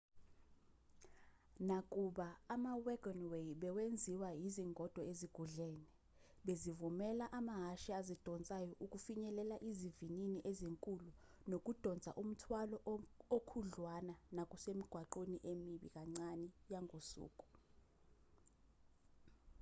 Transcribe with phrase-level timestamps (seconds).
[1.69, 5.87] nakuba ama-wagonway bewenziwa izingodo ezugudlene
[6.45, 11.09] bezivumela amahhashi azidonsayo ukufinyelela izivinini ezinkulu
[11.49, 12.77] nokudonsa umthwalo
[13.35, 17.45] okhudlwana kunasemigwaqweni emibi kancane yangosuku